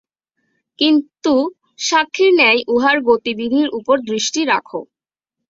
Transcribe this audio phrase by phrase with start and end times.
[0.79, 1.33] কিন্তু
[1.79, 4.67] সাক্ষীর ন্যায় উহার গতিবিধির উপর দৃষ্টি রাখ।